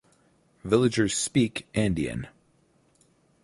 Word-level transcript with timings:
Villagers 0.65 1.13
speak 1.15 1.67
Andean. 1.75 2.27